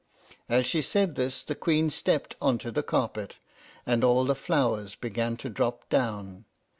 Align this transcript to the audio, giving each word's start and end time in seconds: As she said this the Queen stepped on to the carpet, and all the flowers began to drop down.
As 0.49 0.65
she 0.65 0.81
said 0.81 1.13
this 1.13 1.43
the 1.43 1.53
Queen 1.53 1.91
stepped 1.91 2.35
on 2.41 2.57
to 2.57 2.71
the 2.71 2.81
carpet, 2.81 3.37
and 3.85 4.03
all 4.03 4.25
the 4.25 4.33
flowers 4.33 4.95
began 4.95 5.37
to 5.37 5.47
drop 5.47 5.87
down. 5.89 6.45